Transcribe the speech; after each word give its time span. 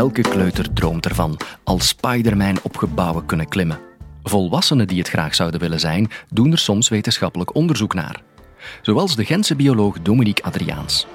Elke 0.00 0.20
kleuter 0.20 0.72
droomt 0.72 1.06
ervan 1.06 1.36
als 1.64 1.88
Spider-Man 1.88 2.58
op 2.62 2.76
gebouwen 2.76 3.26
kunnen 3.26 3.48
klimmen. 3.48 3.78
Volwassenen 4.22 4.86
die 4.86 4.98
het 4.98 5.08
graag 5.08 5.34
zouden 5.34 5.60
willen 5.60 5.80
zijn, 5.80 6.10
doen 6.28 6.52
er 6.52 6.58
soms 6.58 6.88
wetenschappelijk 6.88 7.54
onderzoek 7.54 7.94
naar. 7.94 8.22
Zoals 8.82 9.16
de 9.16 9.24
Gentse 9.24 9.56
bioloog 9.56 10.00
Dominique 10.02 10.44
Adriaans. 10.44 11.06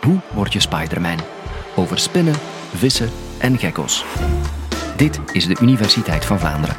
Hoe 0.00 0.20
word 0.34 0.52
je 0.52 0.60
Spider-Man? 0.60 1.18
Over 1.76 1.98
spinnen, 1.98 2.34
vissen 2.74 3.10
en 3.38 3.58
gekkos. 3.58 4.04
Dit 4.96 5.20
is 5.32 5.46
de 5.46 5.56
Universiteit 5.60 6.24
van 6.24 6.38
Vlaanderen. 6.38 6.76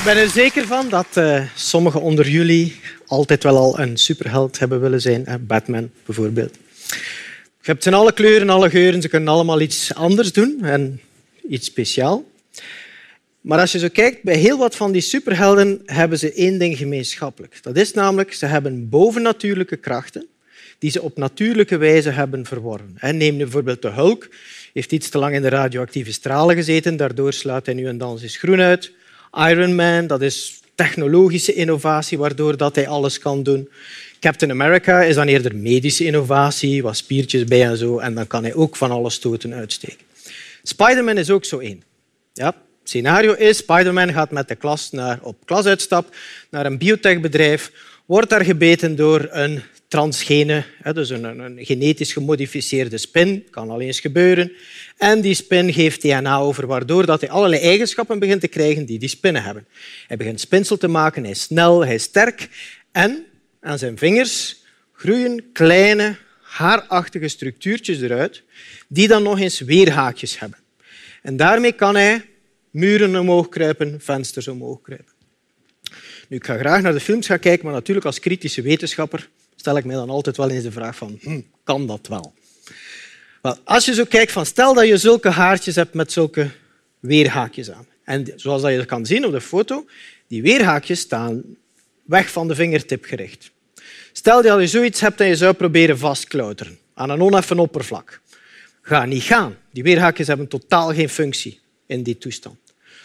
Ik 0.00 0.06
ben 0.06 0.16
er 0.16 0.28
zeker 0.28 0.66
van 0.66 0.88
dat 0.88 1.06
uh, 1.18 1.42
sommigen 1.54 2.00
onder 2.00 2.28
jullie 2.28 2.80
altijd 3.06 3.42
wel 3.42 3.56
al 3.56 3.78
een 3.78 3.96
superheld 3.96 4.58
hebben 4.58 4.80
willen 4.80 5.00
zijn. 5.00 5.44
Batman 5.46 5.90
bijvoorbeeld. 6.04 6.54
Je 6.86 6.96
hebt 7.60 7.82
ze 7.82 7.92
alle 7.92 8.12
kleuren, 8.12 8.50
alle 8.50 8.70
geuren. 8.70 9.02
Ze 9.02 9.08
kunnen 9.08 9.28
allemaal 9.28 9.60
iets 9.60 9.94
anders 9.94 10.32
doen 10.32 10.58
en 10.62 11.00
iets 11.48 11.66
speciaal. 11.66 12.24
Maar 13.40 13.58
als 13.58 13.72
je 13.72 13.78
zo 13.78 13.88
kijkt, 13.92 14.22
bij 14.22 14.36
heel 14.36 14.58
wat 14.58 14.76
van 14.76 14.92
die 14.92 15.00
superhelden 15.00 15.82
hebben 15.86 16.18
ze 16.18 16.32
één 16.32 16.58
ding 16.58 16.76
gemeenschappelijk. 16.76 17.62
Dat 17.62 17.76
is 17.76 17.92
namelijk, 17.92 18.32
ze 18.32 18.46
hebben 18.46 18.88
bovennatuurlijke 18.88 19.76
krachten 19.76 20.26
die 20.78 20.90
ze 20.90 21.02
op 21.02 21.16
natuurlijke 21.16 21.76
wijze 21.76 22.10
hebben 22.10 22.46
verworven. 22.46 22.96
Neem 23.00 23.36
nu 23.36 23.42
bijvoorbeeld 23.42 23.82
de 23.82 23.88
Hulk. 23.90 24.28
heeft 24.72 24.92
iets 24.92 25.08
te 25.08 25.18
lang 25.18 25.34
in 25.34 25.42
de 25.42 25.48
radioactieve 25.48 26.12
stralen 26.12 26.56
gezeten. 26.56 26.96
Daardoor 26.96 27.32
slaat 27.32 27.66
hij 27.66 27.74
nu 27.74 27.86
en 27.86 27.98
dan 27.98 28.18
zijn 28.18 28.30
groen 28.30 28.60
uit. 28.60 28.92
Iron 29.32 29.74
Man, 29.74 30.06
dat 30.06 30.22
is 30.22 30.60
technologische 30.74 31.54
innovatie, 31.54 32.18
waardoor 32.18 32.56
dat 32.56 32.74
hij 32.74 32.88
alles 32.88 33.18
kan 33.18 33.42
doen. 33.42 33.68
Captain 34.20 34.50
America 34.50 35.02
is 35.02 35.14
dan 35.14 35.26
eerder 35.26 35.56
medische 35.56 36.04
innovatie, 36.04 36.82
wat 36.82 36.96
spiertjes 36.96 37.44
bij 37.44 37.64
en 37.64 37.76
zo, 37.76 37.98
en 37.98 38.14
dan 38.14 38.26
kan 38.26 38.42
hij 38.42 38.54
ook 38.54 38.76
van 38.76 38.90
alle 38.90 39.10
stoten 39.10 39.54
uitsteken. 39.54 40.06
Spider-Man 40.62 41.18
is 41.18 41.30
ook 41.30 41.44
zo 41.44 41.58
één. 41.58 41.82
Ja, 42.32 42.54
scenario 42.84 43.32
is, 43.32 43.56
Spider-Man 43.56 44.12
gaat 44.12 44.30
met 44.30 44.48
de 44.48 44.54
klas 44.54 44.90
naar, 44.90 45.18
op 45.22 45.36
klasuitstap 45.44 46.14
naar 46.50 46.66
een 46.66 46.78
biotechbedrijf, 46.78 47.72
wordt 48.06 48.30
daar 48.30 48.44
gebeten 48.44 48.96
door 48.96 49.28
een 49.30 49.62
transgene, 49.90 50.64
dus 50.92 51.10
een, 51.10 51.24
een, 51.24 51.64
genetisch 51.64 52.12
gemodificeerde 52.12 52.98
spin, 52.98 53.46
kan 53.50 53.70
al 53.70 53.80
eens 53.80 54.00
gebeuren. 54.00 54.52
En 54.96 55.20
die 55.20 55.34
spin 55.34 55.72
geeft 55.72 56.02
DNA 56.02 56.38
over, 56.38 56.66
waardoor 56.66 57.06
dat 57.06 57.20
hij 57.20 57.30
allerlei 57.30 57.62
eigenschappen 57.62 58.18
begint 58.18 58.40
te 58.40 58.48
krijgen 58.48 58.84
die 58.84 58.98
die 58.98 59.08
spinnen 59.08 59.42
hebben. 59.42 59.66
Hij 60.06 60.16
begint 60.16 60.40
spinsel 60.40 60.76
te 60.76 60.88
maken, 60.88 61.22
hij 61.22 61.30
is 61.30 61.40
snel, 61.40 61.84
hij 61.84 61.94
is 61.94 62.02
sterk. 62.02 62.48
En 62.92 63.24
aan 63.60 63.78
zijn 63.78 63.98
vingers 63.98 64.62
groeien 64.92 65.52
kleine, 65.52 66.16
haarachtige 66.40 67.28
structuurtjes 67.28 68.00
eruit, 68.00 68.42
die 68.88 69.08
dan 69.08 69.22
nog 69.22 69.40
eens 69.40 69.60
weerhaakjes 69.60 70.38
hebben. 70.38 70.58
En 71.22 71.36
daarmee 71.36 71.72
kan 71.72 71.94
hij 71.94 72.24
muren 72.70 73.16
omhoog 73.16 73.48
kruipen, 73.48 74.00
vensters 74.00 74.48
omhoog 74.48 74.80
kruipen. 74.80 75.12
Nu, 76.28 76.36
ik 76.36 76.44
ga 76.44 76.56
graag 76.58 76.82
naar 76.82 76.92
de 76.92 77.00
films 77.00 77.26
gaan 77.26 77.38
kijken, 77.38 77.64
maar 77.64 77.74
natuurlijk 77.74 78.06
als 78.06 78.20
kritische 78.20 78.62
wetenschapper 78.62 79.28
stel 79.60 79.76
ik 79.76 79.84
mij 79.84 79.96
dan 79.96 80.10
altijd 80.10 80.36
wel 80.36 80.50
eens 80.50 80.62
de 80.62 80.72
vraag 80.72 80.96
van, 80.96 81.18
hm, 81.20 81.40
kan 81.64 81.86
dat 81.86 82.06
wel? 82.06 82.32
wel? 83.42 83.56
Als 83.64 83.84
je 83.84 83.94
zo 83.94 84.04
kijkt, 84.04 84.32
van, 84.32 84.46
stel 84.46 84.74
dat 84.74 84.86
je 84.86 84.96
zulke 84.96 85.28
haartjes 85.28 85.76
hebt 85.76 85.94
met 85.94 86.12
zulke 86.12 86.50
weerhaakjes 87.00 87.70
aan. 87.70 87.86
En 88.04 88.32
zoals 88.36 88.62
je 88.62 88.84
kan 88.84 89.06
zien 89.06 89.24
op 89.26 89.32
de 89.32 89.40
foto, 89.40 89.86
die 90.26 90.42
weerhaakjes 90.42 91.00
staan 91.00 91.42
weg 92.04 92.30
van 92.30 92.48
de 92.48 92.54
vingertip 92.54 93.04
gericht. 93.04 93.50
Stel 94.12 94.42
dat 94.42 94.60
je 94.60 94.66
zoiets 94.66 95.00
hebt 95.00 95.20
en 95.20 95.26
je 95.26 95.36
zou 95.36 95.52
proberen 95.52 95.98
vastklauteren 95.98 96.78
aan 96.94 97.10
een 97.10 97.22
oneffen 97.22 97.58
oppervlak. 97.58 98.20
Ga 98.82 99.04
niet 99.04 99.22
gaan. 99.22 99.56
Die 99.70 99.82
weerhaakjes 99.82 100.26
hebben 100.26 100.48
totaal 100.48 100.94
geen 100.94 101.08
functie 101.08 101.60
in 101.86 102.02
die 102.02 102.18
toestand. 102.18 102.58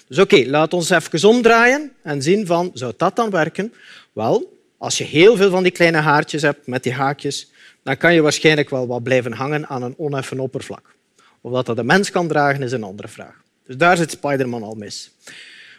Dus 0.08 0.20
oké, 0.20 0.44
laat 0.46 0.74
ons 0.74 0.90
even 0.90 1.30
omdraaien 1.30 1.92
en 2.02 2.22
zien 2.22 2.46
van, 2.46 2.72
zou 2.74 2.94
dat 2.98 3.16
dan 3.16 3.30
werken? 3.30 3.74
Wel, 4.14 4.55
als 4.78 4.98
je 4.98 5.04
heel 5.04 5.36
veel 5.36 5.50
van 5.50 5.64
die 5.64 5.72
kleine 5.72 5.98
haartjes 5.98 6.42
hebt 6.42 6.68
met 6.68 6.84
die 6.84 6.94
haakjes, 6.94 7.52
dan 7.84 7.98
kan 7.98 8.14
je 8.14 8.22
waarschijnlijk 8.22 8.70
wel 8.70 8.88
wat 8.88 9.04
blijven 9.04 9.32
hangen 9.32 9.68
aan 9.68 9.84
een 9.84 9.98
oneffen 9.98 10.40
oppervlak. 10.40 10.96
Of 11.42 11.52
dat 11.52 11.66
dat 11.66 11.78
een 11.78 11.86
mens 11.86 12.12
kan 12.12 12.28
dragen, 12.28 12.64
is 12.64 12.72
een 12.72 12.84
andere 12.84 13.08
vraag. 13.08 13.44
Dus 13.66 13.78
daar 13.78 13.98
zit 13.98 14.12
Spider-Man 14.12 14.64
al 14.64 14.76
mis. 14.76 15.12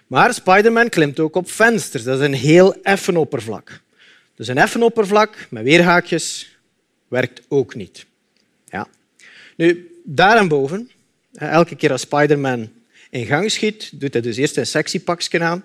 Maar 0.07 0.35
Spider-Man 0.35 0.89
klimt 0.89 1.21
ook 1.21 1.37
op 1.37 1.51
vensters. 1.51 2.05
Dat 2.05 2.21
is 2.21 2.27
een 2.27 2.35
heel 2.35 2.83
effen 2.83 3.17
oppervlak. 3.17 3.81
Dus 4.35 4.49
een 4.49 4.59
effen 4.59 4.83
oppervlak 4.83 5.47
met 5.51 5.63
weerhaakjes 5.63 6.57
werkt 7.09 7.43
ook 7.49 7.75
niet. 7.75 8.07
Ja. 8.65 8.87
Nu, 9.57 10.01
daarboven, 10.05 10.91
elke 11.33 11.77
keer 11.77 11.93
als 11.93 12.01
Spider-Man 12.01 12.71
in 13.11 13.27
gang 13.27 13.51
schiet, 13.51 14.01
doet 14.01 14.13
hij 14.13 14.23
dus 14.23 14.37
eerst 14.37 14.57
een 14.57 14.67
sectiepakje 14.67 15.41
aan. 15.41 15.65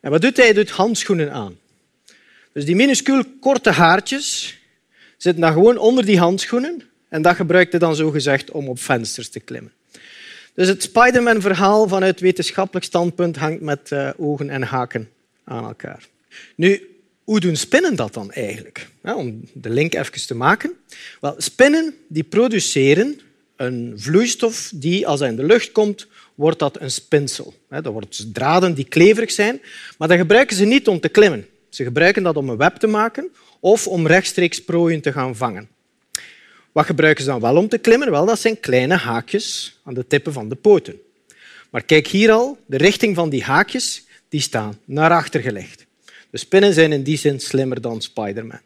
En 0.00 0.10
wat 0.10 0.20
doet 0.20 0.36
hij? 0.36 0.46
Hij 0.46 0.54
doet 0.54 0.70
handschoenen 0.70 1.32
aan. 1.32 1.58
Dus 2.54 2.64
die 2.64 2.76
minuscuul 2.76 3.24
korte 3.40 3.70
haartjes 3.70 4.58
zitten 5.16 5.42
dan 5.42 5.52
gewoon 5.52 5.78
onder 5.78 6.04
die 6.04 6.18
handschoenen 6.18 6.82
en 7.08 7.22
dat 7.22 7.36
gebruikt 7.36 7.70
hij 7.70 7.80
dan 7.80 7.96
zogezegd 7.96 8.50
om 8.50 8.68
op 8.68 8.78
vensters 8.78 9.28
te 9.28 9.40
klimmen. 9.40 9.72
Dus 10.54 10.68
het 10.68 10.82
Spider-Man-verhaal 10.82 11.88
vanuit 11.88 12.20
wetenschappelijk 12.20 12.86
standpunt 12.86 13.36
hangt 13.36 13.60
met 13.60 13.90
uh, 13.90 14.10
ogen 14.16 14.50
en 14.50 14.62
haken 14.62 15.10
aan 15.44 15.64
elkaar. 15.64 16.08
Nu, 16.56 16.88
hoe 17.24 17.40
doen 17.40 17.56
spinnen 17.56 17.96
dat 17.96 18.14
dan 18.14 18.32
eigenlijk? 18.32 18.88
Om 19.02 19.40
de 19.52 19.70
link 19.70 19.94
even 19.94 20.26
te 20.26 20.34
maken. 20.34 20.72
Wel, 21.20 21.34
spinnen 21.38 21.94
die 22.08 22.24
produceren 22.24 23.20
een 23.56 23.92
vloeistof 23.96 24.72
die, 24.74 25.06
als 25.06 25.20
hij 25.20 25.28
in 25.28 25.36
de 25.36 25.44
lucht 25.44 25.72
komt, 25.72 26.06
wordt 26.34 26.58
dat 26.58 26.80
een 26.80 26.90
spinsel. 26.90 27.54
Dat 27.68 27.86
worden 27.86 28.32
draden 28.32 28.74
die 28.74 28.88
kleverig 28.88 29.30
zijn, 29.30 29.60
maar 29.98 30.08
dat 30.08 30.18
gebruiken 30.18 30.56
ze 30.56 30.64
niet 30.64 30.88
om 30.88 31.00
te 31.00 31.08
klimmen. 31.08 31.46
Ze 31.74 31.84
gebruiken 31.84 32.22
dat 32.22 32.36
om 32.36 32.48
een 32.48 32.56
web 32.56 32.76
te 32.76 32.86
maken 32.86 33.30
of 33.60 33.86
om 33.86 34.06
rechtstreeks 34.06 34.64
prooien 34.64 35.00
te 35.00 35.12
gaan 35.12 35.36
vangen. 35.36 35.68
Wat 36.72 36.86
gebruiken 36.86 37.24
ze 37.24 37.30
dan 37.30 37.40
wel 37.40 37.56
om 37.56 37.68
te 37.68 37.78
klimmen? 37.78 38.10
Wel, 38.10 38.26
dat 38.26 38.38
zijn 38.38 38.60
kleine 38.60 38.94
haakjes 38.94 39.78
aan 39.84 39.94
de 39.94 40.06
tippen 40.06 40.32
van 40.32 40.48
de 40.48 40.54
poten. 40.54 41.00
Maar 41.70 41.82
kijk 41.82 42.06
hier 42.06 42.30
al, 42.30 42.58
de 42.66 42.76
richting 42.76 43.14
van 43.14 43.28
die 43.28 43.42
haakjes 43.42 44.04
die 44.28 44.40
staan 44.40 44.78
naar 44.84 45.10
achter 45.10 45.40
gelegd. 45.40 45.86
De 46.30 46.38
spinnen 46.38 46.72
zijn 46.72 46.92
in 46.92 47.02
die 47.02 47.18
zin 47.18 47.40
slimmer 47.40 47.80
dan 47.80 48.02
Spiderman. 48.02 48.60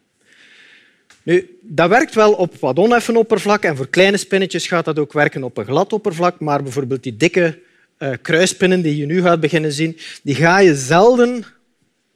Nu, 1.23 1.59
dat 1.63 1.89
werkt 1.89 2.15
wel 2.15 2.33
op 2.33 2.55
wat 2.61 2.77
oneffen 2.77 3.17
oppervlak 3.17 3.63
en 3.63 3.77
voor 3.77 3.89
kleine 3.89 4.17
spinnetjes 4.17 4.67
gaat 4.67 4.85
dat 4.85 4.99
ook 4.99 5.13
werken 5.13 5.43
op 5.43 5.57
een 5.57 5.65
glad 5.65 5.93
oppervlak, 5.93 6.41
maar 6.41 6.63
bijvoorbeeld 6.63 7.03
die 7.03 7.17
dikke 7.17 7.59
uh, 7.99 8.13
kruispinnen 8.23 8.83
die 8.83 8.97
je 8.97 9.07
nu 9.07 9.23
gaat 9.23 9.41
beginnen 9.41 9.73
zien, 9.73 9.99
die 10.23 10.35
ga 10.35 10.59
je 10.59 10.75
zelden 10.75 11.45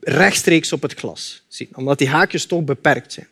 rechtstreeks 0.02 0.72
op 0.72 0.82
het 0.82 0.94
glas 0.94 1.44
zien, 1.48 1.68
omdat 1.74 1.98
die 1.98 2.08
haakjes 2.08 2.46
toch 2.46 2.64
beperkt 2.64 3.12
zijn. 3.12 3.26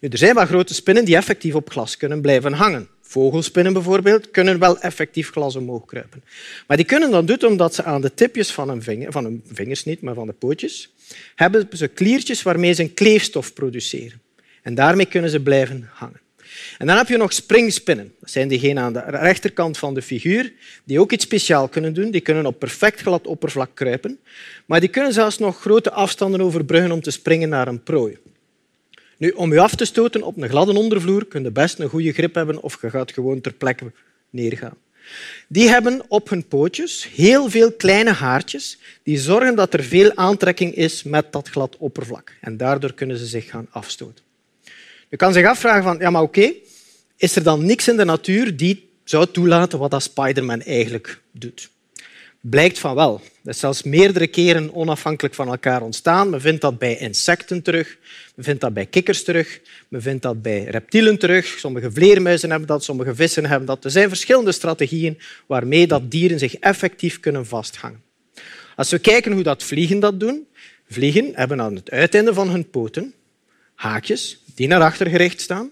Nu, 0.00 0.08
er 0.08 0.18
zijn 0.18 0.34
wel 0.34 0.46
grote 0.46 0.74
spinnen 0.74 1.04
die 1.04 1.16
effectief 1.16 1.54
op 1.54 1.70
glas 1.70 1.96
kunnen 1.96 2.20
blijven 2.20 2.52
hangen. 2.52 2.88
Vogelspinnen 3.02 3.72
bijvoorbeeld 3.72 4.30
kunnen 4.30 4.58
wel 4.58 4.78
effectief 4.78 5.30
glas 5.30 5.56
omhoog 5.56 5.84
kruipen. 5.84 6.24
Maar 6.66 6.76
die 6.76 6.86
kunnen 6.86 7.10
dat 7.10 7.26
doen 7.26 7.50
omdat 7.50 7.74
ze 7.74 7.82
aan 7.82 8.00
de 8.00 8.14
tipjes 8.14 8.52
van 8.52 8.68
hun, 8.68 8.82
vinger, 8.82 9.12
van 9.12 9.24
hun 9.24 9.42
vingers, 9.52 9.84
niet, 9.84 10.00
maar 10.00 10.14
van 10.14 10.26
de 10.26 10.32
pootjes, 10.32 10.92
hebben 11.34 11.68
ze 11.72 11.88
kliertjes 11.88 12.42
waarmee 12.42 12.72
ze 12.72 12.82
een 12.82 12.94
kleefstof 12.94 13.52
produceren. 13.52 14.20
En 14.62 14.74
daarmee 14.74 15.06
kunnen 15.06 15.30
ze 15.30 15.40
blijven 15.40 15.88
hangen. 15.92 16.20
En 16.78 16.86
dan 16.86 16.96
heb 16.96 17.08
je 17.08 17.16
nog 17.16 17.32
springspinnen. 17.32 18.12
Dat 18.20 18.30
zijn 18.30 18.48
diegenen 18.48 18.82
aan 18.82 18.92
de 18.92 19.00
rechterkant 19.00 19.78
van 19.78 19.94
de 19.94 20.02
figuur 20.02 20.52
die 20.84 21.00
ook 21.00 21.12
iets 21.12 21.24
speciaals 21.24 21.70
kunnen 21.70 21.94
doen. 21.94 22.10
Die 22.10 22.20
kunnen 22.20 22.46
op 22.46 22.58
perfect 22.58 23.00
glad 23.00 23.26
oppervlak 23.26 23.70
kruipen. 23.74 24.18
Maar 24.66 24.80
die 24.80 24.88
kunnen 24.88 25.12
zelfs 25.12 25.38
nog 25.38 25.60
grote 25.60 25.90
afstanden 25.90 26.40
overbruggen 26.40 26.92
om 26.92 27.00
te 27.00 27.10
springen 27.10 27.48
naar 27.48 27.68
een 27.68 27.82
prooi. 27.82 28.18
Nu, 29.18 29.30
om 29.30 29.52
je 29.52 29.60
af 29.60 29.74
te 29.74 29.84
stoten 29.84 30.22
op 30.22 30.36
een 30.36 30.48
gladde 30.48 30.78
ondervloer 30.78 31.26
kun 31.26 31.42
je 31.42 31.50
best 31.50 31.78
een 31.78 31.88
goede 31.88 32.12
grip 32.12 32.34
hebben 32.34 32.62
of 32.62 32.78
je 32.80 32.90
gaat 32.90 33.12
gewoon 33.12 33.40
ter 33.40 33.52
plekke 33.52 33.92
neergaan. 34.30 34.76
Die 35.48 35.68
hebben 35.68 36.02
op 36.08 36.28
hun 36.28 36.46
pootjes 36.46 37.08
heel 37.14 37.50
veel 37.50 37.72
kleine 37.72 38.12
haartjes 38.12 38.78
die 39.02 39.18
zorgen 39.18 39.54
dat 39.54 39.74
er 39.74 39.82
veel 39.82 40.16
aantrekking 40.16 40.74
is 40.74 41.02
met 41.02 41.32
dat 41.32 41.48
glad 41.48 41.76
oppervlak. 41.76 42.32
En 42.40 42.56
daardoor 42.56 42.92
kunnen 42.92 43.16
ze 43.18 43.26
zich 43.26 43.50
gaan 43.50 43.66
afstoten. 43.70 44.24
Je 45.14 45.20
kan 45.20 45.32
zich 45.32 45.46
afvragen 45.46 45.82
van, 45.82 45.98
ja, 45.98 46.10
maar 46.10 46.22
oké, 46.22 46.52
is 47.16 47.36
er 47.36 47.42
dan 47.42 47.64
niks 47.64 47.88
in 47.88 47.96
de 47.96 48.04
natuur 48.04 48.56
die 48.56 48.90
zou 49.04 49.26
toelaten 49.26 49.78
wat 49.78 49.90
dat 49.90 50.02
Spider-Man 50.02 50.62
eigenlijk 50.62 51.20
doet? 51.32 51.70
Blijkt 52.40 52.78
van 52.78 52.94
wel. 52.94 53.20
Dat 53.42 53.54
is 53.54 53.60
zelfs 53.60 53.82
meerdere 53.82 54.26
keren 54.26 54.74
onafhankelijk 54.74 55.34
van 55.34 55.48
elkaar 55.48 55.82
ontstaan. 55.82 56.30
Men 56.30 56.40
vindt 56.40 56.60
dat 56.60 56.78
bij 56.78 56.96
insecten 56.98 57.62
terug, 57.62 57.98
men 58.34 58.44
vindt 58.44 58.60
dat 58.60 58.74
bij 58.74 58.86
kikkers 58.86 59.24
terug, 59.24 59.60
men 59.88 60.02
vindt 60.02 60.22
dat 60.22 60.42
bij 60.42 60.64
reptielen 60.64 61.18
terug. 61.18 61.46
Sommige 61.46 61.92
vleermuizen 61.92 62.50
hebben 62.50 62.68
dat, 62.68 62.84
sommige 62.84 63.14
vissen 63.14 63.46
hebben 63.46 63.66
dat. 63.66 63.84
Er 63.84 63.90
zijn 63.90 64.08
verschillende 64.08 64.52
strategieën 64.52 65.18
waarmee 65.46 65.86
dat 65.86 66.10
dieren 66.10 66.38
zich 66.38 66.54
effectief 66.54 67.20
kunnen 67.20 67.46
vasthangen. 67.46 68.02
Als 68.76 68.90
we 68.90 68.98
kijken 68.98 69.32
hoe 69.32 69.42
dat 69.42 69.62
vliegen 69.62 70.00
dat 70.00 70.20
doen, 70.20 70.46
vliegen 70.88 71.30
hebben 71.34 71.60
aan 71.60 71.74
het 71.74 71.90
uiteinde 71.90 72.34
van 72.34 72.50
hun 72.50 72.70
poten 72.70 73.14
haakjes 73.74 74.38
die 74.54 74.66
naar 74.66 74.80
achter 74.80 75.06
gericht 75.06 75.40
staan 75.40 75.70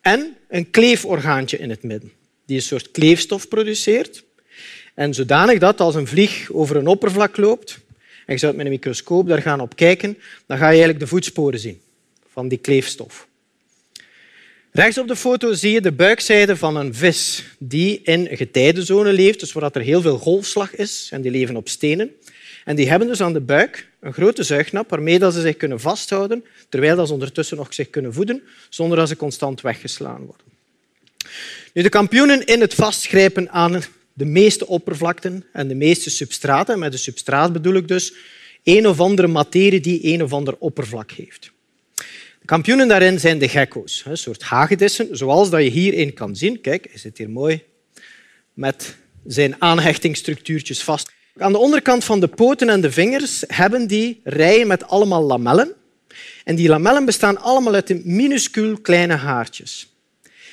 en 0.00 0.36
een 0.48 0.70
kleeforgaantje 0.70 1.58
in 1.58 1.70
het 1.70 1.82
midden, 1.82 2.12
die 2.46 2.56
een 2.56 2.62
soort 2.62 2.90
kleefstof 2.90 3.48
produceert. 3.48 4.24
En 4.94 5.14
zodanig 5.14 5.58
dat 5.58 5.80
als 5.80 5.94
een 5.94 6.06
vlieg 6.06 6.50
over 6.50 6.76
een 6.76 6.86
oppervlak 6.86 7.36
loopt 7.36 7.78
en 8.26 8.32
je 8.34 8.38
zou 8.38 8.56
met 8.56 8.64
een 8.64 8.72
microscoop 8.72 9.28
daar 9.28 9.42
gaan 9.42 9.60
op 9.60 9.76
kijken, 9.76 10.18
dan 10.46 10.56
ga 10.56 10.64
je 10.64 10.70
eigenlijk 10.70 11.00
de 11.00 11.06
voetsporen 11.06 11.58
zien 11.58 11.80
van 12.32 12.48
die 12.48 12.58
kleefstof. 12.58 13.26
Rechts 14.70 14.98
op 14.98 15.08
de 15.08 15.16
foto 15.16 15.52
zie 15.52 15.72
je 15.72 15.80
de 15.80 15.92
buikzijde 15.92 16.56
van 16.56 16.76
een 16.76 16.94
vis 16.94 17.44
die 17.58 18.00
in 18.02 18.26
een 18.30 18.36
getijdenzone 18.36 19.12
leeft, 19.12 19.40
dus 19.40 19.52
waar 19.52 19.70
er 19.72 19.80
heel 19.80 20.00
veel 20.00 20.18
golfslag 20.18 20.74
is, 20.74 21.08
en 21.10 21.20
die 21.20 21.30
leven 21.30 21.56
op 21.56 21.68
stenen. 21.68 22.10
En 22.64 22.76
die 22.76 22.88
hebben 22.88 23.08
dus 23.08 23.20
aan 23.20 23.32
de 23.32 23.40
buik 23.40 23.88
een 24.00 24.12
grote 24.12 24.42
zuignap 24.42 24.90
waarmee 24.90 25.18
ze 25.18 25.40
zich 25.40 25.56
kunnen 25.56 25.80
vasthouden, 25.80 26.44
terwijl 26.68 27.06
ze 27.06 27.12
ondertussen 27.12 27.56
nog 27.56 27.74
zich 27.74 27.90
kunnen 27.90 28.12
voeden, 28.12 28.42
zonder 28.68 28.98
dat 28.98 29.08
ze 29.08 29.16
constant 29.16 29.60
weggeslaan 29.60 30.24
worden. 30.24 30.46
Nu, 31.72 31.82
de 31.82 31.88
kampioenen 31.88 32.46
in 32.46 32.60
het 32.60 32.74
vastgrijpen 32.74 33.50
aan 33.50 33.82
de 34.12 34.24
meeste 34.24 34.66
oppervlakten 34.66 35.44
en 35.52 35.68
de 35.68 35.74
meeste 35.74 36.10
substraten, 36.10 36.78
met 36.78 36.92
de 36.92 36.98
substraat 36.98 37.52
bedoel 37.52 37.74
ik 37.74 37.88
dus 37.88 38.12
een 38.62 38.88
of 38.88 39.00
andere 39.00 39.28
materie 39.28 39.80
die 39.80 40.12
een 40.12 40.22
of 40.22 40.32
ander 40.32 40.56
oppervlak 40.58 41.10
heeft. 41.10 41.50
De 42.40 42.48
kampioenen 42.48 42.88
daarin 42.88 43.20
zijn 43.20 43.38
de 43.38 43.48
gekko's, 43.48 44.02
een 44.06 44.16
soort 44.16 44.42
hagedissen, 44.42 45.16
zoals 45.16 45.50
dat 45.50 45.62
je 45.62 45.70
hierin 45.70 46.14
kan 46.14 46.36
zien. 46.36 46.60
Kijk, 46.60 46.86
hij 46.90 46.98
zit 46.98 47.18
hier 47.18 47.30
mooi 47.30 47.62
met 48.52 48.96
zijn 49.26 49.60
aanhechtingsstructuurtjes 49.60 50.82
vast. 50.82 51.12
Aan 51.36 51.52
de 51.52 51.58
onderkant 51.58 52.04
van 52.04 52.20
de 52.20 52.28
poten 52.28 52.68
en 52.68 52.80
de 52.80 52.90
vingers 52.90 53.44
hebben 53.46 53.86
die 53.86 54.20
rijen 54.24 54.66
met 54.66 54.88
allemaal 54.88 55.22
lamellen. 55.22 55.72
En 56.44 56.56
die 56.56 56.68
lamellen 56.68 57.04
bestaan 57.04 57.40
allemaal 57.40 57.74
uit 57.74 58.04
minuscuul 58.04 58.78
kleine 58.78 59.14
haartjes. 59.14 59.92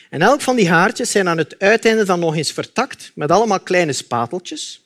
En 0.10 0.22
elk 0.22 0.42
van 0.42 0.56
die 0.56 0.70
haartjes 0.70 1.12
zijn 1.12 1.28
aan 1.28 1.38
het 1.38 1.56
uiteinde 1.58 2.04
dan 2.04 2.20
nog 2.20 2.36
eens 2.36 2.52
vertakt 2.52 3.12
met 3.16 3.32
allemaal 3.32 3.60
kleine 3.60 3.94
spateltjes. 3.94 4.84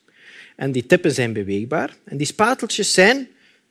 En 0.56 0.72
die 0.72 0.86
tippen 0.86 1.12
zijn 1.12 1.32
beweegbaar. 1.32 1.96
En 2.04 2.16
die 2.16 2.26
spateltjes 2.26 2.92
zijn 2.92 3.28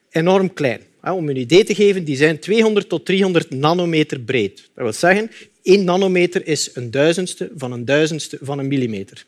enorm 0.09 0.53
klein. 0.53 0.81
Om 1.01 1.29
een 1.29 1.37
idee 1.37 1.63
te 1.63 1.75
geven, 1.75 2.03
die 2.03 2.15
zijn 2.15 2.39
200 2.39 2.89
tot 2.89 3.05
300 3.05 3.49
nanometer 3.49 4.19
breed. 4.19 4.55
Dat 4.55 4.83
wil 4.83 4.93
zeggen, 4.93 5.31
1 5.63 5.83
nanometer 5.83 6.47
is 6.47 6.69
een 6.73 6.91
duizendste 6.91 7.51
van 7.55 7.71
een 7.71 7.85
duizendste 7.85 8.37
van 8.41 8.59
een 8.59 8.67
millimeter. 8.67 9.25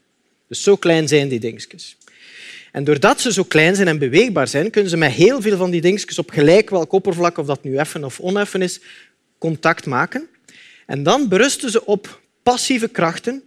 Dus 0.47 0.63
zo 0.63 0.75
klein 0.75 1.07
zijn 1.07 1.27
die 1.27 1.39
dingetjes. 1.39 1.97
En 2.75 2.83
doordat 2.83 3.21
ze 3.21 3.33
zo 3.33 3.43
klein 3.43 3.75
zijn 3.75 3.87
en 3.87 3.99
beweegbaar 3.99 4.47
zijn, 4.47 4.69
kunnen 4.69 4.89
ze 4.89 4.97
met 4.97 5.11
heel 5.11 5.41
veel 5.41 5.57
van 5.57 5.71
die 5.71 5.81
dingetjes 5.81 6.19
op 6.19 6.29
gelijk 6.29 6.69
welk 6.69 6.91
oppervlak, 6.91 7.37
of 7.37 7.45
dat 7.45 7.63
nu 7.63 7.75
effen 7.75 8.03
of 8.03 8.19
oneffen 8.19 8.61
is, 8.61 8.79
contact 9.37 9.85
maken. 9.85 10.27
En 10.85 11.03
dan 11.03 11.27
berusten 11.27 11.71
ze 11.71 11.85
op 11.85 12.21
passieve 12.43 12.87
krachten 12.87 13.43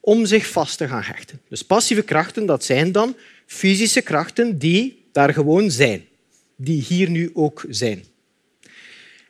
om 0.00 0.26
zich 0.26 0.46
vast 0.46 0.78
te 0.78 0.88
gaan 0.88 1.02
hechten. 1.02 1.40
Dus 1.48 1.62
passieve 1.62 2.02
krachten, 2.02 2.46
dat 2.46 2.64
zijn 2.64 2.92
dan 2.92 3.16
fysische 3.46 4.00
krachten 4.00 4.58
die 4.58 5.04
daar 5.12 5.32
gewoon 5.32 5.70
zijn, 5.70 6.04
die 6.56 6.82
hier 6.82 7.10
nu 7.10 7.30
ook 7.34 7.64
zijn. 7.68 8.04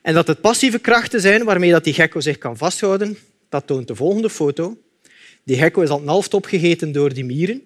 En 0.01 0.13
dat 0.13 0.27
het 0.27 0.41
passieve 0.41 0.79
krachten 0.79 1.21
zijn 1.21 1.43
waarmee 1.43 1.71
dat 1.71 1.83
die 1.83 1.93
gekko 1.93 2.19
zich 2.19 2.37
kan 2.37 2.57
vasthouden, 2.57 3.17
dat 3.49 3.67
toont 3.67 3.87
de 3.87 3.95
volgende 3.95 4.29
foto. 4.29 4.77
Die 5.43 5.57
gekko 5.57 5.81
is 5.81 5.89
al 5.89 6.01
een 6.01 6.07
half 6.07 6.33
opgegeten 6.33 6.91
door 6.91 7.13
die 7.13 7.25
mieren, 7.25 7.61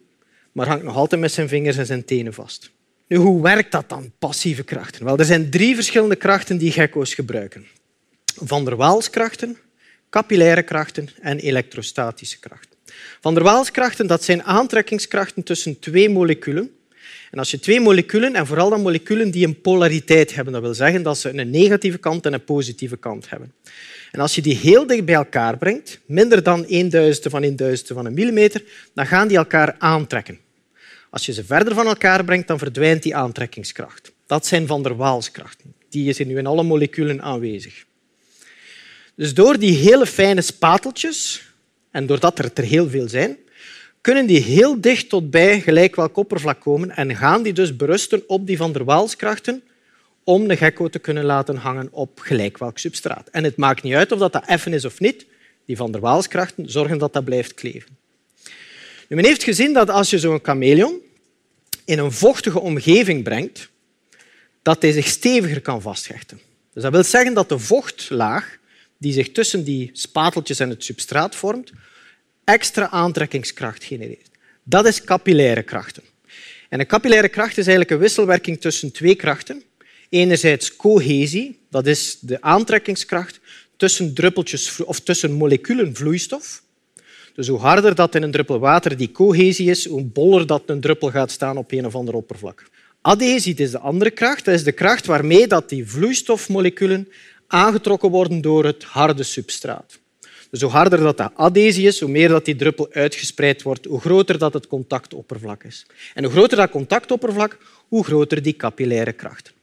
maar 0.58 0.68
hangt 0.68 0.84
nog 0.84 0.96
altijd 0.96 1.22
met 1.22 1.32
zijn 1.32 1.48
vingers 1.48 1.78
en 1.78 1.86
zijn 1.86 2.06
tenen 2.06 2.34
vast. 2.34 2.72
Nu, 3.08 3.18
hoe 3.18 3.42
werkt 3.42 3.72
dat 3.72 3.90
dan, 3.90 4.12
passieve 4.20 4.64
krachten? 4.64 5.06
Wel, 5.06 5.18
er 5.18 5.26
zijn 5.26 5.50
drie 5.50 5.76
verschillende 5.76 6.16
krachten 6.16 6.58
die 6.58 6.72
gekko's 6.72 7.14
gebruiken. 7.14 7.66
Van 8.26 8.66
der 8.66 8.76
Waalskrachten, 8.76 9.58
capillaire 10.10 10.64
krachten 10.64 11.10
en 11.22 11.40
elektrostatische 11.40 12.40
krachten. 12.40 12.78
Van 13.22 13.34
der 13.34 13.44
Waalskrachten 13.44 14.08
dat 14.08 14.24
zijn 14.24 14.44
aantrekkingskrachten 14.44 15.44
tussen 15.44 15.80
twee 15.80 16.10
moleculen. 16.10 16.72
En 17.32 17.40
als 17.40 17.52
je 17.52 17.60
twee 17.60 17.80
moleculen, 17.80 18.36
en 18.36 18.48
vooral 18.48 18.70
dan 18.70 18.82
moleculen 18.82 19.32
die 19.32 19.46
een 19.48 19.62
polariteit 19.62 20.36
hebben, 20.36 20.54
dat 20.54 20.62
wil 20.62 20.74
zeggen 20.74 21.04
dat 21.04 21.18
ze 21.18 21.38
een 21.38 21.50
negatieve 21.50 21.98
kant 21.98 22.26
en 22.26 22.34
een 22.34 22.44
positieve 22.44 22.98
kant 22.98 23.30
hebben. 23.30 23.54
En 24.12 24.20
als 24.20 24.36
je 24.36 24.42
die 24.42 24.56
heel 24.56 24.88
dicht 24.88 25.06
bij 25.06 25.16
elkaar 25.16 25.58
brengt, 25.58 26.00
minder 26.06 26.44
dan 26.44 26.66
een 26.68 26.90
duizendste 26.90 27.30
van 27.30 27.44
een 27.44 27.56
duizendste 27.56 27.94
van 27.94 28.06
een 28.06 28.14
millimeter, 28.14 28.64
dan 28.94 29.06
gaan 29.06 29.28
die 29.28 29.38
elkaar 29.38 29.76
aantrekken. 29.78 30.46
Als 31.10 31.26
je 31.26 31.34
ze 31.34 31.44
verder 31.44 31.74
van 31.74 31.88
elkaar 31.88 32.24
brengt, 32.24 32.48
dan 32.48 32.58
verdwijnt 32.58 33.04
die 33.04 33.16
aantrekkingskracht. 33.16 34.12
Dat 34.26 34.46
zijn 34.46 34.68
van 34.68 34.84
der 34.84 34.96
Waalskrachten. 34.96 35.74
Die 35.90 36.10
is 36.10 36.18
nu 36.18 36.38
in 36.38 36.48
alle 36.48 36.64
moleculen 36.64 37.22
aanwezig. 37.22 37.86
Dus 39.16 39.34
door 39.34 39.60
die 39.60 39.76
hele 39.76 40.06
fijne 40.06 40.42
spateltjes, 40.42 41.46
en 41.92 42.06
doordat 42.06 42.40
er 42.40 42.52
er 42.54 42.64
heel 42.64 42.90
veel 42.90 43.10
zijn, 43.10 43.38
kunnen 44.02 44.26
die 44.26 44.42
heel 44.42 44.82
dicht 44.82 45.10
tot 45.10 45.32
bij 45.32 45.62
gelijk 45.62 45.96
welk 45.96 46.18
oppervlak 46.18 46.60
komen 46.60 46.90
en 46.90 47.16
gaan 47.16 47.44
die 47.44 47.54
dus 47.54 47.76
berusten 47.76 48.24
op 48.28 48.48
die 48.48 48.58
van 48.58 48.72
der 48.72 48.84
Waalskrachten 48.84 49.64
om 50.24 50.48
de 50.48 50.58
gekko 50.58 50.88
te 50.88 51.00
kunnen 51.00 51.24
laten 51.24 51.56
hangen 51.56 51.88
op 51.92 52.20
gelijk 52.20 52.58
welk 52.58 52.78
substraat. 52.78 53.28
En 53.30 53.44
het 53.44 53.58
maakt 53.58 53.84
niet 53.84 53.94
uit 53.94 54.12
of 54.12 54.20
dat, 54.20 54.34
dat 54.34 54.46
effen 54.46 54.74
is 54.74 54.86
of 54.86 55.00
niet. 55.00 55.26
Die 55.66 55.76
van 55.76 55.92
der 55.92 56.02
Waalskrachten 56.02 56.70
zorgen 56.70 56.98
dat 56.98 57.14
dat 57.14 57.26
blijft 57.26 57.54
kleven. 57.54 57.98
Men 59.08 59.26
heeft 59.26 59.44
gezien 59.44 59.74
dat 59.74 59.90
als 59.90 60.10
je 60.10 60.20
zo'n 60.20 60.40
chameleon 60.44 61.00
in 61.86 62.00
een 62.00 62.12
vochtige 62.12 62.60
omgeving 62.60 63.24
brengt, 63.24 63.70
dat 64.62 64.82
hij 64.82 64.92
zich 64.92 65.08
steviger 65.08 65.62
kan 65.62 65.82
vasthechten. 65.82 66.40
Dus 66.74 66.84
dat 66.84 66.92
wil 66.92 67.04
zeggen 67.04 67.34
dat 67.34 67.50
de 67.50 67.60
vochtlaag 67.60 68.58
die 68.98 69.14
zich 69.14 69.32
tussen 69.32 69.64
die 69.64 69.90
spateltjes 69.94 70.60
en 70.60 70.70
het 70.70 70.84
substraat 70.84 71.36
vormt, 71.36 71.72
extra 72.44 72.90
aantrekkingskracht 72.90 73.84
genereert. 73.84 74.30
Dat 74.64 74.86
is 74.86 75.04
capillaire 75.04 75.64
krachten. 75.64 76.04
En 76.70 76.80
een 76.80 76.88
capillaire 76.88 77.30
kracht 77.30 77.58
is 77.58 77.68
eigenlijk 77.68 77.92
een 77.92 77.98
wisselwerking 77.98 78.62
tussen 78.62 78.92
twee 78.92 79.16
krachten. 79.16 79.64
Enerzijds 80.10 80.76
cohesie, 80.76 81.60
dat 81.70 81.88
is 81.88 82.18
de 82.20 82.42
aantrekkingskracht 82.42 83.40
tussen 83.78 84.14
druppeltjes 84.14 84.82
of 84.82 85.00
tussen 85.00 85.32
moleculen 85.32 85.96
vloeistof. 85.96 86.64
Dus 87.38 87.48
hoe 87.48 87.60
harder 87.60 87.96
dat 87.96 88.16
in 88.16 88.24
een 88.24 88.32
druppel 88.32 88.60
water 88.60 88.98
die 88.98 89.12
cohesie 89.12 89.70
is, 89.70 89.86
hoe 89.86 90.04
boller 90.04 90.48
dat 90.48 90.64
een 90.66 90.82
druppel 90.82 91.10
gaat 91.10 91.32
staan 91.32 91.58
op 91.58 91.72
een 91.72 91.86
of 91.86 91.96
ander 91.96 92.14
oppervlak. 92.14 92.64
Adhesie 93.02 93.56
is 93.56 93.72
de 93.72 93.80
andere 93.80 94.12
kracht. 94.12 94.46
Dat 94.46 94.54
is 94.54 94.64
de 94.64 94.72
kracht 94.72 95.06
waarmee 95.06 95.48
dat 95.48 95.70
die 95.70 95.88
vloeistofmoleculen 95.88 97.08
aangetrokken 97.48 98.10
worden 98.10 98.42
door 98.42 98.66
het 98.66 98.84
harde 98.84 99.24
substraat. 99.24 100.00
Dus 100.50 100.62
hoe 100.62 100.72
harder 100.72 101.00
dat, 101.00 101.18
dat 101.18 101.32
adhesie 101.36 101.88
is, 101.88 102.00
hoe 102.00 102.10
meer 102.10 102.30
dat 102.30 102.46
die 102.46 102.56
druppel 102.56 102.88
uitgespreid 102.92 103.62
wordt, 103.62 103.86
hoe 103.86 104.00
groter 104.00 104.38
dat 104.38 104.54
het 104.54 104.68
contactoppervlak 104.68 105.64
is. 105.64 105.86
En 106.14 106.24
hoe 106.24 106.34
groter 106.34 106.58
dat 106.58 106.70
contactoppervlak, 106.70 107.58
hoe 107.88 108.04
groter 108.04 108.42
die 108.42 108.56
capillaire 108.56 109.14
kracht. 109.14 109.54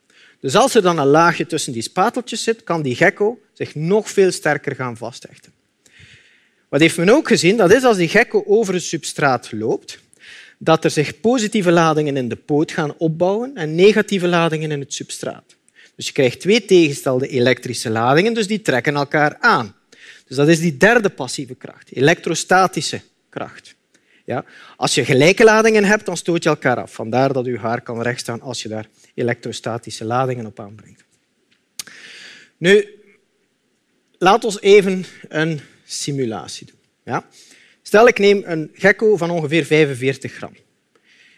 Dus 0.40 0.56
als 0.56 0.74
er 0.74 0.82
dan 0.82 0.98
een 0.98 1.06
laagje 1.06 1.46
tussen 1.46 1.72
die 1.72 1.82
spateltjes 1.82 2.42
zit, 2.42 2.64
kan 2.64 2.82
die 2.82 2.94
gekko 2.96 3.38
zich 3.52 3.74
nog 3.74 4.10
veel 4.10 4.32
sterker 4.32 4.74
gaan 4.74 4.96
vasthechten. 4.96 5.52
Wat 6.74 6.82
heeft 6.82 6.96
men 6.96 7.08
ook 7.08 7.28
gezien? 7.28 7.56
Dat 7.56 7.72
is 7.72 7.84
als 7.84 7.96
die 7.96 8.08
gekko 8.08 8.44
over 8.46 8.74
het 8.74 8.82
substraat 8.82 9.52
loopt, 9.52 9.98
dat 10.58 10.84
er 10.84 10.90
zich 10.90 11.20
positieve 11.20 11.72
ladingen 11.72 12.16
in 12.16 12.28
de 12.28 12.36
poot 12.36 12.72
gaan 12.72 12.96
opbouwen 12.96 13.56
en 13.56 13.74
negatieve 13.74 14.28
ladingen 14.28 14.70
in 14.70 14.80
het 14.80 14.94
substraat. 14.94 15.56
Dus 15.96 16.06
je 16.06 16.12
krijgt 16.12 16.40
twee 16.40 16.64
tegenstelde 16.64 17.28
elektrische 17.28 17.90
ladingen, 17.90 18.34
dus 18.34 18.46
die 18.46 18.62
trekken 18.62 18.94
elkaar 18.94 19.36
aan. 19.40 19.74
Dus 20.26 20.36
dat 20.36 20.48
is 20.48 20.60
die 20.60 20.76
derde 20.76 21.08
passieve 21.08 21.54
kracht, 21.54 21.92
elektrostatische 21.92 23.00
kracht. 23.28 23.74
Ja? 24.24 24.44
Als 24.76 24.94
je 24.94 25.04
gelijke 25.04 25.44
ladingen 25.44 25.84
hebt, 25.84 26.06
dan 26.06 26.16
stoot 26.16 26.42
je 26.42 26.48
elkaar 26.48 26.80
af. 26.80 26.92
Vandaar 26.92 27.32
dat 27.32 27.46
je 27.46 27.58
haar 27.58 27.80
kan 27.80 28.02
rechtstaan 28.02 28.40
als 28.40 28.62
je 28.62 28.68
daar 28.68 28.88
elektrostatische 29.14 30.04
ladingen 30.04 30.46
op 30.46 30.60
aanbrengt. 30.60 31.04
Nu, 32.56 32.88
laat 34.18 34.44
ons 34.44 34.60
even 34.60 35.04
een 35.28 35.60
simulatie 35.84 36.66
doen. 36.66 36.78
Ja? 37.04 37.26
Stel, 37.82 38.08
ik 38.08 38.18
neem 38.18 38.42
een 38.46 38.70
gekko 38.74 39.16
van 39.16 39.30
ongeveer 39.30 39.64
45 39.64 40.32
gram 40.32 40.52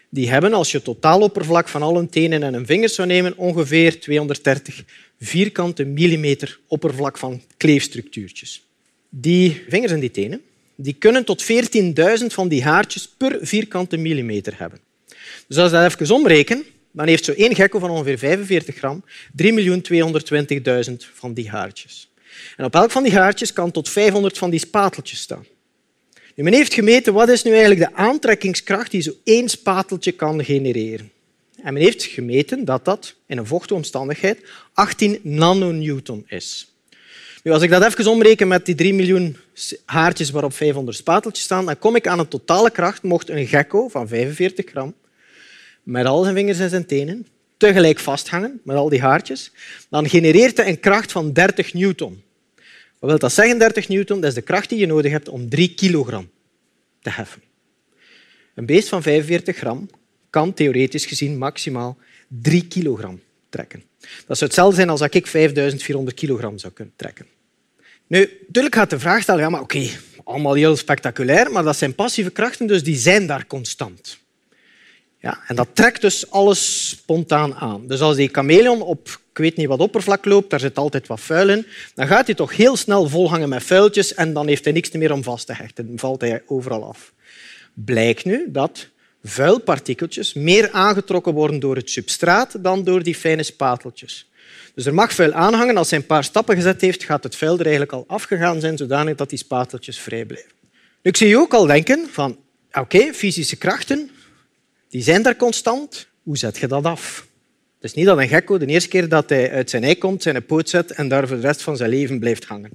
die 0.09 0.29
hebben, 0.29 0.53
als 0.53 0.71
je 0.71 0.77
het 0.77 0.85
totaaloppervlak 0.85 1.67
van 1.67 1.81
al 1.81 1.95
hun 1.95 2.09
tenen 2.09 2.43
en 2.43 2.53
hun 2.53 2.65
vingers 2.65 2.95
zou 2.95 3.07
nemen, 3.07 3.37
ongeveer 3.37 3.99
230 3.99 4.83
vierkante 5.19 5.85
millimeter 5.85 6.59
oppervlak 6.67 7.17
van 7.17 7.41
kleefstructuurtjes. 7.57 8.65
Die 9.09 9.63
vingers 9.69 9.91
en 9.91 9.99
die 9.99 10.11
tenen 10.11 10.41
die 10.79 10.93
kunnen 10.93 11.25
tot 11.25 11.43
14.000 11.43 11.47
van 12.27 12.47
die 12.47 12.63
haartjes 12.63 13.07
per 13.17 13.37
vierkante 13.41 13.97
millimeter 13.97 14.53
hebben. 14.57 14.79
Dus 15.47 15.57
als 15.57 15.71
je 15.71 15.77
dat 15.77 15.99
even 16.01 16.15
omrekenen, 16.15 16.63
dan 16.91 17.07
heeft 17.07 17.25
zo 17.25 17.31
één 17.31 17.55
gekko 17.55 17.79
van 17.79 17.89
ongeveer 17.89 18.17
45 18.17 18.75
gram 18.75 19.03
3.220.000 20.89 20.93
van 21.13 21.33
die 21.33 21.49
haartjes. 21.49 22.09
En 22.57 22.65
op 22.65 22.75
elk 22.75 22.91
van 22.91 23.03
die 23.03 23.15
haartjes 23.17 23.53
kan 23.53 23.71
tot 23.71 23.89
500 23.89 24.37
van 24.37 24.49
die 24.49 24.59
spateltjes 24.59 25.19
staan. 25.19 25.45
Nu, 26.35 26.43
men 26.43 26.53
heeft 26.53 26.73
gemeten 26.73 27.13
wat 27.13 27.29
is 27.29 27.43
nu 27.43 27.51
eigenlijk 27.51 27.79
de 27.79 27.93
aantrekkingskracht 27.93 28.91
die 28.91 29.01
zo 29.01 29.11
één 29.23 29.49
spateltje 29.49 30.11
kan 30.11 30.43
genereren. 30.43 31.11
En 31.63 31.73
men 31.73 31.81
heeft 31.81 32.03
gemeten 32.03 32.65
dat 32.65 32.85
dat 32.85 33.15
in 33.25 33.37
een 33.37 33.45
vochtige 33.45 33.73
omstandigheid 33.73 34.39
18 34.73 35.19
nanonewton 35.23 36.23
is. 36.27 36.73
Nu, 37.43 37.51
als 37.51 37.61
ik 37.61 37.69
dat 37.69 37.85
even 37.85 38.11
omreken 38.11 38.47
met 38.47 38.65
die 38.65 38.75
3 38.75 38.93
miljoen 38.93 39.37
haartjes 39.85 40.29
waarop 40.29 40.53
500 40.53 40.97
spateltjes 40.97 41.45
staan, 41.45 41.65
dan 41.65 41.79
kom 41.79 41.95
ik 41.95 42.07
aan 42.07 42.19
een 42.19 42.27
totale 42.27 42.71
kracht, 42.71 43.03
mocht 43.03 43.29
een 43.29 43.47
gekko 43.47 43.87
van 43.87 44.07
45 44.07 44.65
gram 44.65 44.93
met 45.83 46.05
al 46.05 46.23
zijn 46.23 46.35
vingers 46.35 46.59
en 46.59 46.69
zijn 46.69 46.85
tenen 46.85 47.27
tegelijk 47.57 47.99
vasthangen 47.99 48.59
met 48.63 48.75
al 48.75 48.89
die 48.89 49.01
haartjes, 49.01 49.51
dan 49.89 50.09
genereert 50.09 50.57
hij 50.57 50.67
een 50.67 50.79
kracht 50.79 51.11
van 51.11 51.33
30 51.33 51.73
newton. 51.73 52.23
Wat 52.99 53.09
wil 53.09 53.19
dat 53.19 53.33
zeggen, 53.33 53.59
30 53.59 53.87
newton? 53.87 54.19
Dat 54.21 54.29
is 54.29 54.35
de 54.35 54.41
kracht 54.41 54.69
die 54.69 54.79
je 54.79 54.85
nodig 54.85 55.11
hebt 55.11 55.29
om 55.29 55.49
3 55.49 55.73
kilogram 55.73 56.29
te 57.01 57.09
heffen. 57.09 57.41
Een 58.55 58.65
beest 58.65 58.87
van 58.87 59.01
45 59.01 59.57
gram 59.57 59.89
kan 60.29 60.53
theoretisch 60.53 61.05
gezien 61.05 61.37
maximaal 61.37 61.97
3 62.27 62.67
kilogram 62.67 63.21
trekken. 63.49 63.83
Dat 63.99 64.37
zou 64.37 64.49
hetzelfde 64.49 64.75
zijn 64.75 64.89
als 64.89 65.01
ik 65.01 65.27
5400 65.27 66.15
kilogram 66.15 66.57
zou 66.57 66.73
kunnen 66.73 66.93
trekken. 66.95 67.25
Nu, 68.07 68.39
natuurlijk 68.47 68.75
gaat 68.75 68.89
de 68.89 68.99
vraag 68.99 69.21
stellen, 69.21 69.41
ja, 69.41 69.49
maar 69.49 69.61
oké, 69.61 69.89
allemaal 70.23 70.53
heel 70.53 70.75
spectaculair, 70.75 71.51
maar 71.51 71.63
dat 71.63 71.77
zijn 71.77 71.95
passieve 71.95 72.29
krachten, 72.29 72.67
dus 72.67 72.83
die 72.83 72.95
zijn 72.95 73.27
daar 73.27 73.47
constant. 73.47 74.17
Ja, 75.19 75.39
en 75.47 75.55
dat 75.55 75.67
trekt 75.73 76.01
dus 76.01 76.31
alles 76.31 76.89
spontaan 76.89 77.55
aan. 77.55 77.87
Dus 77.87 78.01
als 78.01 78.15
die 78.15 78.29
chameleon 78.31 78.81
op 78.81 79.19
ik 79.37 79.43
weet 79.43 79.55
niet 79.55 79.67
wat 79.67 79.79
oppervlak 79.79 80.25
loopt, 80.25 80.49
daar 80.49 80.59
zit 80.59 80.77
altijd 80.77 81.07
wat 81.07 81.19
vuil 81.19 81.49
in, 81.49 81.65
dan 81.95 82.07
gaat 82.07 82.25
hij 82.25 82.35
toch 82.35 82.55
heel 82.55 82.75
snel 82.75 83.09
volhangen 83.09 83.49
met 83.49 83.63
vuiltjes 83.63 84.13
en 84.13 84.33
dan 84.33 84.47
heeft 84.47 84.63
hij 84.63 84.73
niks 84.73 84.91
meer 84.91 85.11
om 85.11 85.23
vast 85.23 85.45
te 85.45 85.53
hechten. 85.53 85.87
Dan 85.87 85.99
valt 85.99 86.21
hij 86.21 86.43
overal 86.45 86.83
af. 86.83 87.13
Blijkt 87.73 88.25
nu 88.25 88.45
dat 88.47 88.87
vuilpartikeltjes 89.23 90.33
meer 90.33 90.71
aangetrokken 90.71 91.33
worden 91.33 91.59
door 91.59 91.75
het 91.75 91.89
substraat 91.89 92.63
dan 92.63 92.83
door 92.83 93.03
die 93.03 93.15
fijne 93.15 93.43
spateltjes. 93.43 94.29
Dus 94.75 94.85
er 94.85 94.93
mag 94.93 95.13
vuil 95.13 95.33
aanhangen. 95.33 95.77
Als 95.77 95.89
hij 95.89 95.99
een 95.99 96.05
paar 96.05 96.23
stappen 96.23 96.55
gezet 96.55 96.81
heeft, 96.81 97.03
gaat 97.03 97.23
het 97.23 97.35
vuil 97.35 97.53
er 97.53 97.61
eigenlijk 97.61 97.91
al 97.91 98.03
afgegaan 98.07 98.59
zijn, 98.59 98.77
zodanig 98.77 99.15
dat 99.15 99.29
die 99.29 99.39
spateltjes 99.39 99.99
vrij 99.99 100.25
blijven. 100.25 100.51
Nu, 101.01 101.09
ik 101.09 101.17
zie 101.17 101.27
je 101.27 101.37
ook 101.37 101.53
al 101.53 101.65
denken 101.65 102.07
van, 102.11 102.37
oké, 102.71 103.13
fysische 103.13 103.55
krachten, 103.55 104.09
die 104.89 105.01
zijn 105.01 105.21
daar 105.21 105.35
constant. 105.35 106.07
Hoe 106.23 106.37
zet 106.37 106.57
je 106.57 106.67
dat 106.67 106.83
af? 106.83 107.27
Het 107.79 107.89
is 107.89 107.93
niet 107.93 108.05
dat 108.05 108.17
een 108.17 108.27
gekko 108.27 108.57
de 108.57 108.65
eerste 108.65 108.89
keer 108.89 109.09
dat 109.09 109.29
hij 109.29 109.51
uit 109.51 109.69
zijn 109.69 109.83
ei 109.83 109.97
komt, 109.97 110.21
zijn 110.21 110.45
poot 110.45 110.69
zet 110.69 110.91
en 110.91 111.07
daar 111.07 111.27
voor 111.27 111.35
de 111.35 111.41
rest 111.47 111.61
van 111.61 111.77
zijn 111.77 111.89
leven 111.89 112.19
blijft 112.19 112.45
hangen. 112.45 112.71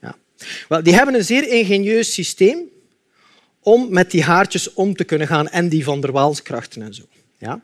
Ja. 0.00 0.16
Wel, 0.68 0.82
die 0.82 0.94
hebben 0.94 1.14
een 1.14 1.24
zeer 1.24 1.48
ingenieus 1.48 2.14
systeem 2.14 2.58
om 3.60 3.86
met 3.90 4.10
die 4.10 4.22
haartjes 4.22 4.72
om 4.74 4.96
te 4.96 5.04
kunnen 5.04 5.26
gaan 5.26 5.48
en 5.48 5.68
die 5.68 5.84
van 5.84 6.00
der 6.00 6.12
Waalskrachten 6.12 6.82
en 6.82 6.94
zo. 6.94 7.02
Ja? 7.38 7.60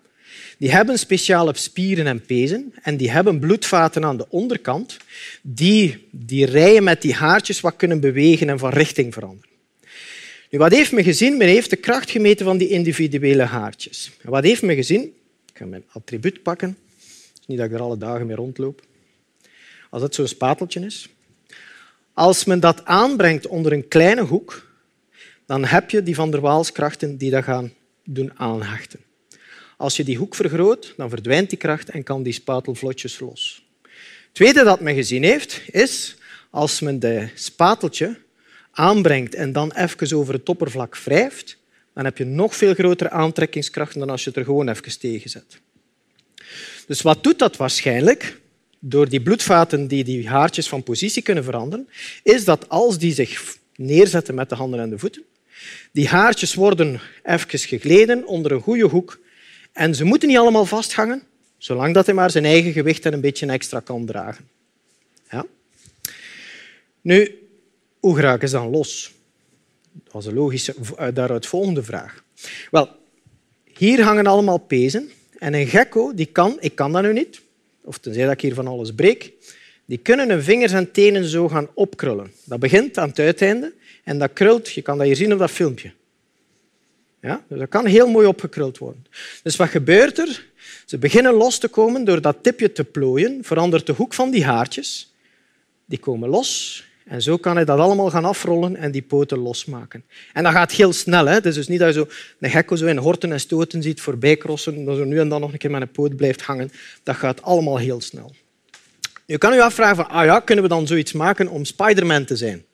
Die 0.59 0.71
hebben 0.71 0.99
speciale 0.99 1.57
spieren 1.57 2.07
en 2.07 2.21
pezen 2.21 2.75
en 2.83 2.97
die 2.97 3.11
hebben 3.11 3.39
bloedvaten 3.39 4.05
aan 4.05 4.17
de 4.17 4.27
onderkant 4.29 4.97
die 5.43 6.09
die 6.11 6.47
rijen 6.47 6.85
met 6.85 7.03
die 7.03 7.15
haartjes 7.15 7.61
wat 7.61 7.77
kunnen 7.77 8.01
bewegen 8.01 8.49
en 8.49 8.59
van 8.59 8.71
richting 8.71 9.13
veranderen. 9.13 9.48
Nu, 10.51 10.59
wat 10.59 10.73
heeft 10.73 10.93
men 10.93 11.05
gezien? 11.05 11.37
Men 11.37 11.49
heeft 11.49 11.71
de 11.71 11.77
kracht 11.77 12.11
gemeten 12.11 12.45
van 12.45 12.59
die 12.59 12.69
individuele 12.69 13.43
haartjes. 13.43 14.11
Wat 14.23 14.45
heeft 14.45 14.63
men 14.63 14.77
gezien? 14.77 15.03
Ik 15.47 15.57
ga 15.59 15.65
mijn 15.65 15.85
attribuut 15.93 16.43
pakken. 16.43 16.69
Het 16.69 17.41
is 17.41 17.47
niet 17.47 17.59
dat 17.59 17.67
ik 17.67 17.73
er 17.73 17.81
alle 17.81 17.99
dagen 17.99 18.27
mee 18.27 18.37
rondloop. 18.37 18.83
Als 19.91 20.03
het 20.03 20.15
zo'n 20.15 20.27
spateltje 20.27 20.81
is. 20.81 21.09
Als 22.13 22.45
men 22.45 22.61
dat 22.61 22.85
aanbrengt 22.85 23.47
onder 23.47 23.73
een 23.73 23.89
kleine 23.89 24.23
hoek, 24.23 24.67
dan 25.47 25.65
heb 25.65 25.91
je 25.91 26.03
die 26.03 26.15
van 26.15 26.31
der 26.31 26.41
Waalskrachten 26.41 27.17
die 27.17 27.31
dat 27.31 27.45
gaan 27.45 27.73
doen 28.05 28.33
aanhechten. 28.39 29.01
Als 29.77 29.97
je 29.97 30.05
die 30.05 30.17
hoek 30.17 30.35
vergroot, 30.35 30.95
dan 30.97 31.09
verdwijnt 31.09 31.49
die 31.49 31.59
kracht 31.59 31.89
en 31.91 32.03
kan 32.03 32.23
die 32.23 32.33
spatel 32.33 32.75
vlotjes 32.75 33.19
los. 33.19 33.67
Het 33.83 33.93
tweede 34.33 34.65
dat 34.65 34.81
men 34.81 34.95
gezien 34.95 35.23
heeft, 35.23 35.63
is 35.71 36.17
als 36.51 36.81
men 36.81 36.99
de 36.99 37.29
spateltje 37.35 38.17
aanbrengt 38.71 39.35
en 39.35 39.53
dan 39.53 39.73
even 39.73 40.17
over 40.17 40.35
het 40.35 40.49
oppervlak 40.49 40.97
wrijft, 40.97 41.59
dan 41.95 42.05
heb 42.05 42.19
je 42.19 42.25
nog 42.25 42.57
veel 42.57 42.75
grotere 42.75 43.11
aantrekkingskrachten 43.11 44.01
dan 44.01 44.11
als 44.11 44.23
je 44.25 44.29
het 44.29 44.39
er 44.39 44.45
gewoon 44.45 44.69
even 44.69 44.99
tegen 44.99 45.31
zet. 45.31 45.61
Dus 46.87 47.03
wat 47.03 47.23
doet 47.23 47.39
dat 47.39 47.57
waarschijnlijk? 47.57 48.41
Door 48.79 49.09
die 49.09 49.23
bloedvaten 49.23 49.87
die 49.87 50.05
die 50.05 50.29
haartjes 50.29 50.69
van 50.69 50.83
positie 50.83 51.23
kunnen 51.23 51.45
veranderen, 51.45 51.89
is 52.23 52.45
dat 52.45 52.69
als 52.69 52.99
die 52.99 53.13
zich 53.13 53.57
neerzetten 53.77 54.35
met 54.35 54.49
de 54.49 54.55
handen 54.55 54.81
en 54.81 54.91
de 54.91 54.99
voeten, 54.99 55.23
die 55.93 56.09
haartjes 56.09 56.55
worden 56.55 57.01
even 57.23 57.59
gegleden 57.59 58.27
onder 58.27 58.53
een 58.53 58.61
goede 58.61 58.87
hoek 58.87 59.19
en 59.73 59.95
ze 59.95 60.05
moeten 60.05 60.29
niet 60.29 60.39
allemaal 60.39 60.67
vasthangen, 60.67 61.23
zolang 61.59 61.95
dat 61.95 62.07
hij 62.07 62.15
maar 62.15 62.31
zijn 62.31 62.45
eigen 62.45 62.73
gewicht 62.73 63.07
en 63.07 63.13
een 63.13 63.21
beetje 63.21 63.47
extra 63.47 63.81
kan 63.81 64.07
dragen. 64.07 64.49
Ja? 65.31 65.47
Nu, 67.01 67.48
hoe 68.01 68.15
geraken 68.15 68.49
ze 68.49 68.55
dan 68.55 68.71
los? 68.71 69.13
Dat 69.93 70.13
was 70.13 70.27
een 70.27 70.35
logische 70.35 70.75
eh, 70.97 71.09
daaruit 71.15 71.47
volgende 71.47 71.83
vraag. 71.83 72.25
Wel, 72.71 72.89
hier 73.65 74.03
hangen 74.03 74.27
allemaal 74.27 74.59
pezen 74.59 75.11
en 75.39 75.55
een 75.55 75.67
gekko 75.67 76.15
die 76.15 76.27
kan, 76.27 76.57
ik 76.61 76.75
kan 76.75 76.93
dat 76.93 77.03
nu 77.03 77.13
niet, 77.13 77.41
of 77.85 77.99
tenzij 77.99 78.25
dat 78.25 78.33
ik 78.33 78.41
hier 78.41 78.55
van 78.55 78.67
alles 78.67 78.95
breek, 78.95 79.33
die 79.85 79.99
kunnen 79.99 80.29
hun 80.29 80.43
vingers 80.43 80.73
en 80.73 80.91
tenen 80.91 81.25
zo 81.25 81.49
gaan 81.49 81.69
opkrullen. 81.75 82.33
Dat 82.45 82.59
begint 82.59 82.99
aan 82.99 83.09
het 83.09 83.19
uiteinde 83.19 83.73
en 84.05 84.19
dat 84.19 84.33
krult, 84.33 84.73
je 84.73 84.83
kan 84.83 84.99
dat 84.99 85.07
hier 85.07 85.17
zien 85.17 85.33
op 85.33 85.39
dat 85.39 85.51
filmpje. 85.51 85.93
Ja? 87.21 87.45
Dus 87.49 87.59
dat 87.59 87.69
kan 87.69 87.87
heel 87.87 88.09
mooi 88.09 88.27
opgekruld 88.27 88.79
worden. 88.79 89.07
Dus 89.43 89.57
wat 89.57 89.69
gebeurt 89.69 90.19
er? 90.19 90.47
Ze 90.87 90.99
beginnen 90.99 91.33
los 91.33 91.59
te 91.59 91.69
komen 91.69 92.05
door 92.05 92.21
dat 92.21 92.37
tipje 92.43 92.73
te 92.73 92.85
plooien, 92.85 93.45
verandert 93.45 93.87
de 93.87 93.93
hoek 93.93 94.15
van 94.15 94.31
die 94.31 94.45
haartjes. 94.45 95.13
Die 95.85 95.99
komen 95.99 96.29
los 96.29 96.83
en 97.09 97.23
zo 97.23 97.37
kan 97.37 97.57
hij 97.57 97.65
dat 97.65 97.79
allemaal 97.79 98.11
gaan 98.11 98.25
afrollen 98.25 98.77
en 98.77 98.91
die 98.91 99.03
poten 99.03 99.39
losmaken. 99.39 100.05
En 100.33 100.43
dat 100.43 100.53
gaat 100.53 100.73
heel 100.73 100.93
snel. 100.93 101.27
Hè? 101.27 101.35
Het 101.35 101.47
is 101.47 101.55
dus 101.55 101.69
niet 101.69 101.79
dat 101.79 101.95
je 101.95 102.01
zo 102.01 102.09
een 102.41 102.51
gekko 102.51 102.77
zo 102.77 102.87
in 102.87 102.97
horten 102.97 103.33
en 103.33 103.41
stoten 103.41 103.83
ziet 103.83 104.01
voorbij 104.01 104.37
crossen, 104.37 104.85
dat 104.85 104.97
zo 104.97 105.05
nu 105.05 105.19
en 105.19 105.29
dan 105.29 105.41
nog 105.41 105.53
een 105.53 105.59
keer 105.59 105.71
met 105.71 105.81
een 105.81 105.91
poot 105.91 106.17
blijft 106.17 106.43
hangen. 106.43 106.71
Dat 107.03 107.17
gaat 107.17 107.43
allemaal 107.43 107.77
heel 107.77 108.01
snel. 108.01 108.35
Je 109.27 109.39
kan 109.39 109.55
je 109.55 109.63
afvragen, 109.63 109.97
van, 109.97 110.09
ah 110.09 110.25
ja, 110.25 110.41
kunnen 110.41 110.65
we 110.65 110.71
dan 110.71 110.87
zoiets 110.87 111.13
maken 111.13 111.49
om 111.49 111.65
Spider-Man 111.65 112.25
te 112.25 112.37
zijn? 112.37 112.65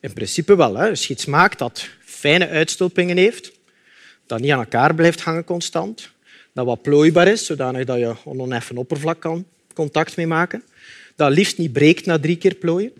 In 0.00 0.12
principe 0.12 0.56
wel. 0.56 0.76
Hè. 0.76 0.88
Als 0.88 1.06
je 1.06 1.12
iets 1.12 1.26
maakt 1.26 1.58
dat 1.58 1.88
fijne 2.04 2.48
uitstulpingen 2.48 3.16
heeft, 3.16 3.52
dat 4.26 4.40
niet 4.40 4.50
aan 4.50 4.58
elkaar 4.58 4.94
blijft 4.94 5.20
hangen 5.20 5.44
constant, 5.44 6.10
dat 6.52 6.66
wat 6.66 6.82
plooibaar 6.82 7.28
is, 7.28 7.46
zodanig 7.46 7.84
dat 7.84 7.98
je 7.98 8.14
oneffen 8.24 8.76
oppervlak 8.76 9.20
kan 9.20 9.46
contact 9.74 10.16
mee 10.16 10.26
maken, 10.26 10.62
dat 11.16 11.30
liefst 11.30 11.58
niet 11.58 11.72
breekt 11.72 12.06
na 12.06 12.18
drie 12.18 12.36
keer 12.36 12.54
plooien, 12.54 12.92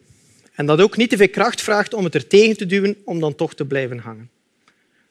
en 0.56 0.66
dat 0.66 0.80
ook 0.80 0.96
niet 0.96 1.10
te 1.10 1.16
veel 1.16 1.28
kracht 1.28 1.62
vraagt 1.62 1.94
om 1.94 2.04
het 2.04 2.14
er 2.14 2.26
tegen 2.26 2.56
te 2.56 2.66
duwen 2.66 2.96
om 3.04 3.20
dan 3.20 3.34
toch 3.34 3.54
te 3.54 3.64
blijven 3.64 3.98
hangen. 3.98 4.30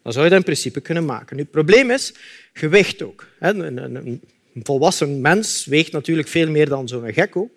Dan 0.01 0.13
zou 0.13 0.23
je 0.23 0.29
dat 0.29 0.39
in 0.39 0.45
principe 0.45 0.81
kunnen 0.81 1.05
maken. 1.05 1.35
Nu, 1.35 1.41
het 1.41 1.51
probleem 1.51 1.91
is 1.91 2.13
gewicht 2.53 3.01
ook. 3.01 3.27
Een 3.39 4.21
volwassen 4.63 5.21
mens 5.21 5.65
weegt 5.65 5.91
natuurlijk 5.91 6.27
veel 6.27 6.49
meer 6.49 6.69
dan 6.69 6.87
zo'n 6.87 7.13
gekko. 7.13 7.49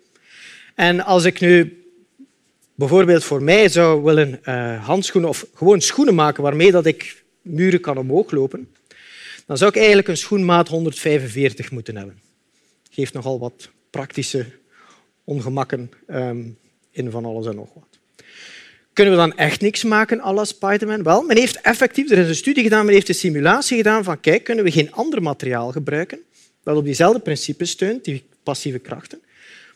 En 0.75 1.05
als 1.05 1.25
ik 1.25 1.39
nu 1.39 1.83
bijvoorbeeld 2.75 3.23
voor 3.23 3.43
mij 3.43 3.69
zou 3.69 4.03
willen 4.03 4.39
uh, 4.43 4.85
handschoenen 4.85 5.29
of 5.29 5.45
gewoon 5.53 5.81
schoenen 5.81 6.15
maken 6.15 6.43
waarmee 6.43 6.71
dat 6.71 6.85
ik 6.85 7.23
muren 7.41 7.81
kan 7.81 7.97
omhoog 7.97 8.31
lopen, 8.31 8.69
dan 9.45 9.57
zou 9.57 9.69
ik 9.69 9.77
eigenlijk 9.77 10.07
een 10.07 10.17
schoenmaat 10.17 10.67
145 10.67 11.71
moeten 11.71 11.95
hebben. 11.95 12.19
Geeft 12.89 13.13
nogal 13.13 13.39
wat 13.39 13.69
praktische 13.89 14.45
ongemakken 15.23 15.91
um, 16.07 16.57
in 16.91 17.11
van 17.11 17.25
alles 17.25 17.45
en 17.45 17.55
nog 17.55 17.69
wat. 17.73 17.99
Kunnen 18.93 19.13
we 19.13 19.19
dan 19.19 19.37
echt 19.37 19.61
niks 19.61 19.83
maken 19.83 20.21
à 20.21 20.33
la 20.33 20.45
Spider-Man? 20.45 21.03
Wel, 21.03 21.21
men 21.21 21.37
heeft 21.37 21.61
effectief, 21.61 22.11
er 22.11 22.17
is 22.17 22.27
een 22.27 22.35
studie 22.35 22.63
gedaan, 22.63 22.85
men 22.85 22.93
heeft 22.93 23.09
een 23.09 23.15
simulatie 23.15 23.77
gedaan 23.77 24.03
van 24.03 24.19
kijk, 24.19 24.43
kunnen 24.43 24.63
we 24.63 24.71
geen 24.71 24.91
ander 24.91 25.21
materiaal 25.21 25.71
gebruiken 25.71 26.19
dat 26.63 26.77
op 26.77 26.85
diezelfde 26.85 27.19
principes 27.19 27.69
steunt, 27.69 28.03
die 28.03 28.23
passieve 28.43 28.79
krachten, 28.79 29.21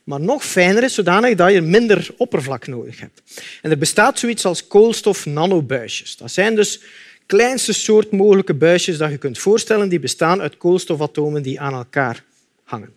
maar 0.03 0.19
nog 0.19 0.45
fijner 0.45 0.83
is, 0.83 0.93
zodanig 0.93 1.35
dat 1.35 1.51
je 1.51 1.61
minder 1.61 2.09
oppervlak 2.17 2.67
nodig 2.67 2.99
hebt. 2.99 3.21
En 3.61 3.71
er 3.71 3.77
bestaat 3.77 4.19
zoiets 4.19 4.45
als 4.45 4.67
koolstof-nanobuisjes. 4.67 6.17
Dat 6.17 6.31
zijn 6.31 6.55
dus 6.55 6.81
kleinste 7.25 7.73
soort 7.73 8.11
mogelijke 8.11 8.53
buisjes 8.53 8.97
dat 8.97 9.11
je 9.11 9.17
kunt 9.17 9.39
voorstellen, 9.39 9.89
die 9.89 9.99
bestaan 9.99 10.41
uit 10.41 10.57
koolstofatomen 10.57 11.41
die 11.41 11.59
aan 11.59 11.73
elkaar 11.73 12.23
hangen. 12.63 12.93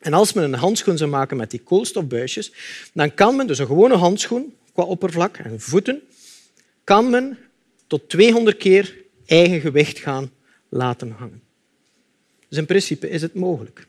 En 0.00 0.12
als 0.12 0.32
men 0.32 0.44
een 0.44 0.58
handschoen 0.58 0.98
zou 0.98 1.10
maken 1.10 1.36
met 1.36 1.50
die 1.50 1.60
koolstofbuisjes, 1.60 2.52
dan 2.92 3.14
kan 3.14 3.36
men, 3.36 3.46
dus 3.46 3.58
een 3.58 3.66
gewone 3.66 3.96
handschoen 3.96 4.54
qua 4.72 4.82
oppervlak 4.82 5.36
en 5.36 5.60
voeten, 5.60 6.00
kan 6.84 7.10
men 7.10 7.38
tot 7.86 8.08
200 8.08 8.56
keer 8.56 8.96
eigen 9.26 9.60
gewicht 9.60 9.98
gaan 9.98 10.30
laten 10.68 11.10
hangen. 11.10 11.42
Dus 12.48 12.58
in 12.58 12.66
principe 12.66 13.10
is 13.10 13.22
het 13.22 13.34
mogelijk. 13.34 13.86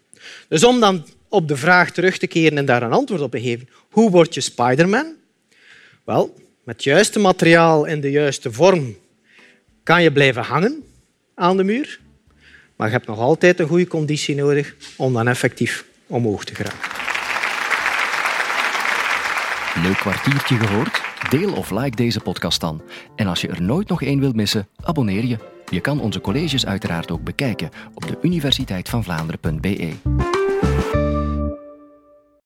Dus 0.48 0.64
om 0.64 0.80
dan 0.80 1.06
op 1.30 1.48
de 1.48 1.56
vraag 1.56 1.92
terug 1.92 2.18
te 2.18 2.28
keren 2.28 2.58
en 2.58 2.66
daar 2.66 2.84
een 2.84 2.92
antwoord 2.92 3.22
op 3.22 3.32
te 3.32 3.42
geven, 3.42 3.70
hoe 3.90 4.10
word 4.10 4.34
je 4.34 4.42
Spider-Man? 4.42 5.16
Wel, 6.04 6.34
met 6.64 6.76
het 6.76 6.84
juiste 6.84 7.20
materiaal 7.20 7.86
in 7.86 8.02
de 8.02 8.12
juiste 8.12 8.52
vorm 8.52 8.98
kan 9.84 10.04
je 10.04 10.12
blijven 10.12 10.44
hangen 10.44 10.84
aan 11.36 11.58
de 11.58 11.64
muur, 11.64 12.00
maar 12.76 12.88
je 12.88 12.94
hebt 12.94 13.08
nog 13.08 13.20
altijd 13.20 13.60
een 13.60 13.68
goede 13.68 13.88
conditie 13.88 14.36
nodig 14.36 14.76
om 14.98 15.14
dan 15.14 15.28
effectief 15.28 15.90
omhoog 16.12 16.44
te 16.44 16.56
geraken. 16.56 16.80
Leuk 19.84 19.98
kwartiertje 19.98 20.56
gehoord? 20.56 21.02
Deel 21.30 21.54
of 21.54 21.72
like 21.72 21.96
deze 21.96 22.20
podcast 22.20 22.62
dan. 22.62 22.82
En 23.16 23.28
als 23.28 23.42
je 23.42 23.48
er 23.48 23.62
nooit 23.62 23.88
nog 23.88 24.02
één 24.02 24.20
wilt 24.20 24.36
missen, 24.36 24.68
abonneer 24.84 25.26
je. 25.26 25.38
Je 25.70 25.80
kan 25.80 26.02
onze 26.02 26.22
colleges 26.22 26.66
uiteraard 26.66 27.12
ook 27.12 27.24
bekijken 27.24 27.70
op 27.94 28.08
de 28.08 28.18
universiteitvandvlaanderen.be. 28.22 30.31